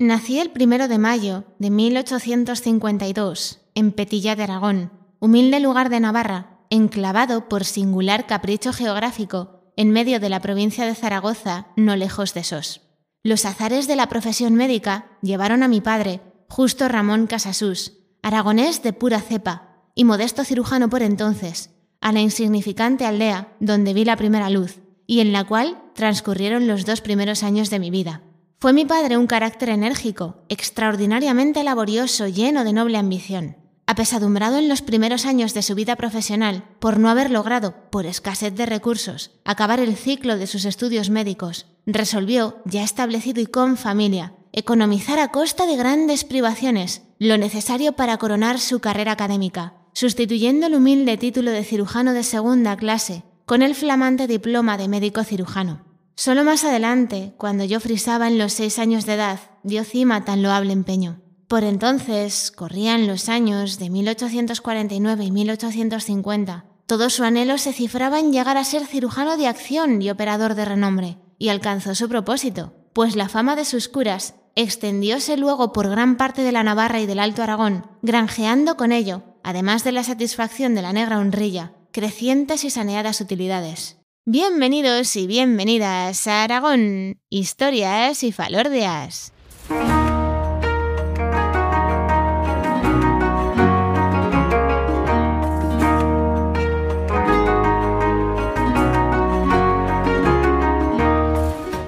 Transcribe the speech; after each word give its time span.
Nací 0.00 0.38
el 0.38 0.52
primero 0.52 0.86
de 0.86 0.96
mayo 0.96 1.42
de 1.58 1.70
1852 1.70 3.58
en 3.74 3.90
Petilla 3.90 4.36
de 4.36 4.44
Aragón, 4.44 4.92
humilde 5.18 5.58
lugar 5.58 5.88
de 5.88 5.98
Navarra, 5.98 6.60
enclavado 6.70 7.48
por 7.48 7.64
singular 7.64 8.28
capricho 8.28 8.72
geográfico 8.72 9.72
en 9.76 9.90
medio 9.90 10.20
de 10.20 10.28
la 10.28 10.38
provincia 10.38 10.86
de 10.86 10.94
Zaragoza, 10.94 11.66
no 11.74 11.96
lejos 11.96 12.32
de 12.32 12.44
Sos. 12.44 12.82
Los 13.24 13.44
azares 13.44 13.88
de 13.88 13.96
la 13.96 14.08
profesión 14.08 14.54
médica 14.54 15.18
llevaron 15.20 15.64
a 15.64 15.68
mi 15.68 15.80
padre, 15.80 16.20
justo 16.48 16.86
Ramón 16.86 17.26
Casasús, 17.26 17.94
aragonés 18.22 18.84
de 18.84 18.92
pura 18.92 19.20
cepa 19.20 19.82
y 19.96 20.04
modesto 20.04 20.44
cirujano 20.44 20.88
por 20.88 21.02
entonces, 21.02 21.70
a 22.00 22.12
la 22.12 22.20
insignificante 22.20 23.04
aldea 23.04 23.52
donde 23.58 23.94
vi 23.94 24.04
la 24.04 24.14
primera 24.14 24.48
luz 24.48 24.78
y 25.08 25.18
en 25.18 25.32
la 25.32 25.42
cual 25.42 25.82
transcurrieron 25.96 26.68
los 26.68 26.86
dos 26.86 27.00
primeros 27.00 27.42
años 27.42 27.68
de 27.68 27.80
mi 27.80 27.90
vida. 27.90 28.22
Fue 28.60 28.72
mi 28.72 28.84
padre 28.84 29.16
un 29.16 29.28
carácter 29.28 29.68
enérgico, 29.68 30.42
extraordinariamente 30.48 31.62
laborioso, 31.62 32.26
lleno 32.26 32.64
de 32.64 32.72
noble 32.72 32.98
ambición. 32.98 33.56
Apesadumbrado 33.86 34.58
en 34.58 34.68
los 34.68 34.82
primeros 34.82 35.26
años 35.26 35.54
de 35.54 35.62
su 35.62 35.76
vida 35.76 35.94
profesional 35.94 36.64
por 36.80 36.98
no 36.98 37.08
haber 37.08 37.30
logrado, 37.30 37.88
por 37.90 38.04
escasez 38.04 38.52
de 38.56 38.66
recursos, 38.66 39.30
acabar 39.44 39.78
el 39.78 39.94
ciclo 39.94 40.36
de 40.36 40.48
sus 40.48 40.64
estudios 40.64 41.08
médicos, 41.08 41.66
resolvió, 41.86 42.60
ya 42.64 42.82
establecido 42.82 43.40
y 43.40 43.46
con 43.46 43.76
familia, 43.76 44.34
economizar 44.52 45.20
a 45.20 45.28
costa 45.28 45.64
de 45.64 45.76
grandes 45.76 46.24
privaciones 46.24 47.02
lo 47.20 47.38
necesario 47.38 47.92
para 47.92 48.18
coronar 48.18 48.58
su 48.58 48.80
carrera 48.80 49.12
académica, 49.12 49.74
sustituyendo 49.92 50.66
el 50.66 50.74
humilde 50.74 51.16
título 51.16 51.52
de 51.52 51.62
cirujano 51.62 52.12
de 52.12 52.24
segunda 52.24 52.76
clase 52.76 53.22
con 53.46 53.62
el 53.62 53.76
flamante 53.76 54.26
diploma 54.26 54.76
de 54.76 54.88
médico 54.88 55.22
cirujano. 55.22 55.87
Solo 56.18 56.42
más 56.42 56.64
adelante, 56.64 57.32
cuando 57.36 57.62
yo 57.62 57.78
frisaba 57.78 58.26
en 58.26 58.38
los 58.38 58.52
seis 58.52 58.80
años 58.80 59.06
de 59.06 59.14
edad, 59.14 59.38
dio 59.62 59.84
cima 59.84 60.24
tan 60.24 60.42
loable 60.42 60.72
empeño. 60.72 61.20
Por 61.46 61.62
entonces 61.62 62.50
corrían 62.50 63.06
los 63.06 63.28
años 63.28 63.78
de 63.78 63.88
1849 63.88 65.24
y 65.24 65.30
1850. 65.30 66.64
Todo 66.86 67.08
su 67.08 67.22
anhelo 67.22 67.56
se 67.56 67.72
cifraba 67.72 68.18
en 68.18 68.32
llegar 68.32 68.56
a 68.56 68.64
ser 68.64 68.84
cirujano 68.84 69.36
de 69.36 69.46
acción 69.46 70.02
y 70.02 70.10
operador 70.10 70.56
de 70.56 70.64
renombre, 70.64 71.18
y 71.38 71.50
alcanzó 71.50 71.94
su 71.94 72.08
propósito, 72.08 72.72
pues 72.94 73.14
la 73.14 73.28
fama 73.28 73.54
de 73.54 73.64
sus 73.64 73.88
curas 73.88 74.34
extendióse 74.56 75.36
luego 75.36 75.72
por 75.72 75.88
gran 75.88 76.16
parte 76.16 76.42
de 76.42 76.50
la 76.50 76.64
Navarra 76.64 76.98
y 76.98 77.06
del 77.06 77.20
Alto 77.20 77.44
Aragón, 77.44 77.86
granjeando 78.02 78.76
con 78.76 78.90
ello, 78.90 79.22
además 79.44 79.84
de 79.84 79.92
la 79.92 80.02
satisfacción 80.02 80.74
de 80.74 80.82
la 80.82 80.92
negra 80.92 81.20
honrilla, 81.20 81.74
crecientes 81.92 82.64
y 82.64 82.70
saneadas 82.70 83.20
utilidades. 83.20 83.97
Bienvenidos 84.30 85.16
y 85.16 85.26
bienvenidas 85.26 86.26
a 86.26 86.42
Aragón, 86.42 87.18
historias 87.30 88.22
y 88.22 88.30
falordias. 88.30 89.32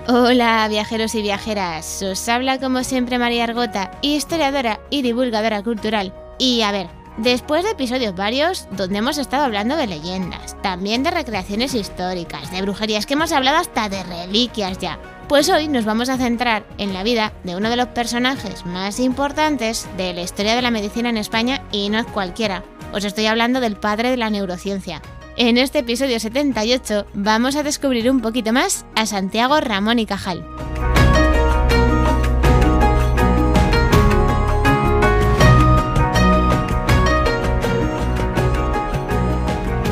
Hola 0.08 0.66
viajeros 0.70 1.14
y 1.14 1.20
viajeras, 1.20 2.02
os 2.02 2.26
habla 2.30 2.58
como 2.58 2.82
siempre 2.84 3.18
María 3.18 3.44
Argota, 3.44 3.90
historiadora 4.00 4.80
y 4.88 5.02
divulgadora 5.02 5.62
cultural. 5.62 6.14
Y 6.38 6.62
a 6.62 6.72
ver, 6.72 6.99
después 7.22 7.64
de 7.64 7.70
episodios 7.70 8.14
varios 8.14 8.68
donde 8.72 8.98
hemos 8.98 9.18
estado 9.18 9.44
hablando 9.44 9.76
de 9.76 9.86
leyendas, 9.86 10.60
también 10.62 11.02
de 11.02 11.10
recreaciones 11.10 11.74
históricas, 11.74 12.50
de 12.50 12.62
brujerías 12.62 13.06
que 13.06 13.14
hemos 13.14 13.32
hablado 13.32 13.58
hasta 13.58 13.88
de 13.88 14.02
reliquias 14.02 14.78
ya, 14.78 14.98
pues 15.28 15.48
hoy 15.48 15.68
nos 15.68 15.84
vamos 15.84 16.08
a 16.08 16.16
centrar 16.16 16.64
en 16.78 16.94
la 16.94 17.02
vida 17.02 17.32
de 17.44 17.56
uno 17.56 17.70
de 17.70 17.76
los 17.76 17.88
personajes 17.88 18.66
más 18.66 18.98
importantes 19.00 19.88
de 19.96 20.12
la 20.12 20.22
historia 20.22 20.56
de 20.56 20.62
la 20.62 20.70
medicina 20.70 21.10
en 21.10 21.18
España 21.18 21.62
y 21.70 21.88
no 21.88 21.98
es 21.98 22.06
cualquiera. 22.06 22.64
Os 22.92 23.04
estoy 23.04 23.26
hablando 23.26 23.60
del 23.60 23.76
padre 23.76 24.10
de 24.10 24.16
la 24.16 24.30
neurociencia, 24.30 25.00
en 25.36 25.56
este 25.56 25.78
episodio 25.78 26.20
78 26.20 27.06
vamos 27.14 27.56
a 27.56 27.62
descubrir 27.62 28.10
un 28.10 28.20
poquito 28.20 28.52
más 28.52 28.84
a 28.94 29.06
Santiago 29.06 29.58
Ramón 29.60 29.98
y 29.98 30.04
Cajal. 30.04 30.44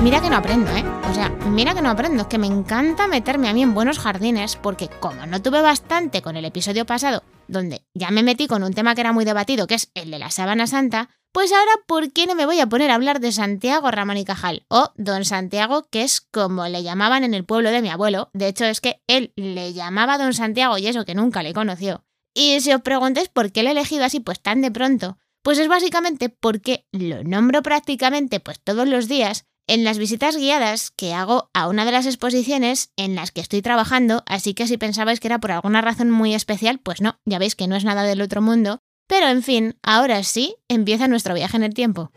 Mira 0.02 0.22
que 0.22 0.30
no 0.30 0.36
aprendo, 0.36 0.70
¿eh? 0.76 0.84
O 1.10 1.14
sea, 1.14 1.28
mira 1.28 1.74
que 1.74 1.82
no 1.82 1.90
aprendo, 1.90 2.22
es 2.22 2.28
que 2.28 2.38
me 2.38 2.46
encanta 2.46 3.08
meterme 3.08 3.48
a 3.48 3.52
mí 3.52 3.62
en 3.62 3.74
buenos 3.74 3.98
jardines 3.98 4.54
porque 4.54 4.88
como 5.00 5.26
no 5.26 5.42
tuve 5.42 5.60
bastante 5.60 6.22
con 6.22 6.36
el 6.36 6.44
episodio 6.44 6.86
pasado, 6.86 7.24
donde 7.48 7.82
ya 7.94 8.10
me 8.12 8.22
metí 8.22 8.46
con 8.46 8.62
un 8.62 8.72
tema 8.72 8.94
que 8.94 9.00
era 9.00 9.12
muy 9.12 9.24
debatido, 9.24 9.66
que 9.66 9.74
es 9.74 9.90
el 9.94 10.12
de 10.12 10.20
la 10.20 10.30
sábana 10.30 10.68
santa, 10.68 11.10
pues 11.32 11.52
ahora, 11.52 11.72
¿por 11.86 12.12
qué 12.12 12.26
no 12.26 12.36
me 12.36 12.46
voy 12.46 12.60
a 12.60 12.68
poner 12.68 12.90
a 12.90 12.94
hablar 12.94 13.18
de 13.18 13.32
Santiago 13.32 13.90
Ramón 13.90 14.16
y 14.16 14.24
Cajal? 14.24 14.64
O 14.68 14.92
Don 14.96 15.24
Santiago, 15.24 15.88
que 15.90 16.02
es 16.02 16.20
como 16.20 16.68
le 16.68 16.84
llamaban 16.84 17.24
en 17.24 17.34
el 17.34 17.44
pueblo 17.44 17.70
de 17.70 17.82
mi 17.82 17.90
abuelo. 17.90 18.30
De 18.32 18.46
hecho, 18.46 18.64
es 18.66 18.80
que 18.80 19.02
él 19.08 19.32
le 19.36 19.72
llamaba 19.72 20.16
Don 20.16 20.32
Santiago 20.32 20.78
y 20.78 20.86
eso 20.86 21.04
que 21.04 21.14
nunca 21.16 21.42
le 21.42 21.52
conoció. 21.52 22.04
Y 22.34 22.60
si 22.60 22.72
os 22.72 22.82
preguntáis 22.82 23.28
por 23.28 23.50
qué 23.50 23.62
le 23.62 23.70
he 23.70 23.72
elegido 23.72 24.04
así 24.04 24.20
pues 24.20 24.40
tan 24.40 24.62
de 24.62 24.70
pronto, 24.70 25.18
pues 25.42 25.58
es 25.58 25.68
básicamente 25.68 26.28
porque 26.28 26.86
lo 26.92 27.24
nombro 27.24 27.62
prácticamente 27.62 28.38
pues 28.38 28.60
todos 28.62 28.86
los 28.86 29.08
días 29.08 29.47
en 29.68 29.84
las 29.84 29.98
visitas 29.98 30.36
guiadas 30.36 30.90
que 30.90 31.14
hago 31.14 31.50
a 31.54 31.68
una 31.68 31.84
de 31.84 31.92
las 31.92 32.06
exposiciones 32.06 32.90
en 32.96 33.14
las 33.14 33.30
que 33.30 33.40
estoy 33.40 33.62
trabajando, 33.62 34.24
así 34.26 34.54
que 34.54 34.66
si 34.66 34.78
pensabais 34.78 35.20
que 35.20 35.28
era 35.28 35.38
por 35.38 35.52
alguna 35.52 35.80
razón 35.80 36.10
muy 36.10 36.34
especial, 36.34 36.80
pues 36.82 37.00
no, 37.00 37.20
ya 37.24 37.38
veis 37.38 37.54
que 37.54 37.68
no 37.68 37.76
es 37.76 37.84
nada 37.84 38.02
del 38.02 38.22
otro 38.22 38.42
mundo, 38.42 38.80
pero 39.06 39.28
en 39.28 39.42
fin, 39.42 39.76
ahora 39.82 40.22
sí, 40.24 40.56
empieza 40.68 41.06
nuestro 41.06 41.34
viaje 41.34 41.56
en 41.56 41.62
el 41.62 41.74
tiempo. 41.74 42.10